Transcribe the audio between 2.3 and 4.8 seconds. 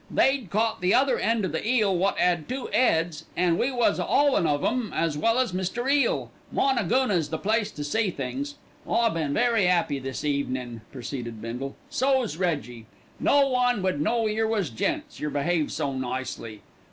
two 'eads, an' we was a 'aulin' of